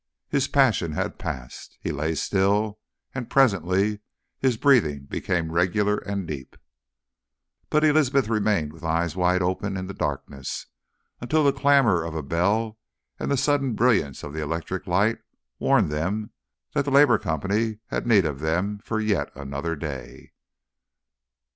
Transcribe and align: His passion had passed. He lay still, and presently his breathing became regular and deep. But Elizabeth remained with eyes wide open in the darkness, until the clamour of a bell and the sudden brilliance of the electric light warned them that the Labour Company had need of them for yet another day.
His 0.29 0.47
passion 0.47 0.93
had 0.93 1.19
passed. 1.19 1.77
He 1.79 1.91
lay 1.91 2.15
still, 2.15 2.79
and 3.13 3.29
presently 3.29 3.99
his 4.39 4.57
breathing 4.57 5.05
became 5.05 5.51
regular 5.51 5.97
and 5.99 6.27
deep. 6.27 6.57
But 7.69 7.83
Elizabeth 7.83 8.27
remained 8.27 8.73
with 8.73 8.83
eyes 8.83 9.15
wide 9.15 9.43
open 9.43 9.77
in 9.77 9.85
the 9.85 9.93
darkness, 9.93 10.65
until 11.19 11.43
the 11.43 11.53
clamour 11.53 12.03
of 12.03 12.15
a 12.15 12.23
bell 12.23 12.79
and 13.19 13.29
the 13.29 13.37
sudden 13.37 13.75
brilliance 13.75 14.23
of 14.23 14.33
the 14.33 14.41
electric 14.41 14.87
light 14.87 15.19
warned 15.59 15.91
them 15.91 16.31
that 16.73 16.85
the 16.85 16.89
Labour 16.91 17.19
Company 17.19 17.77
had 17.89 18.07
need 18.07 18.25
of 18.25 18.39
them 18.39 18.79
for 18.83 18.99
yet 18.99 19.29
another 19.35 19.75
day. 19.75 20.31